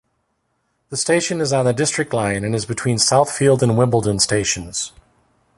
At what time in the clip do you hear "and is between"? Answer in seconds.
2.43-2.97